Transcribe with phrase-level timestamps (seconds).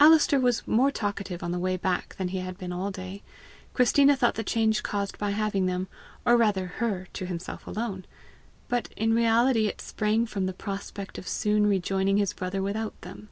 [0.00, 3.22] Alister was more talkative on the way back than he had been all day.
[3.74, 5.86] Christina thought the change caused by having them,
[6.26, 8.04] or rather her, to himself alone;
[8.66, 13.28] but in reality it sprang from the prospect of soon rejoining his brother without them.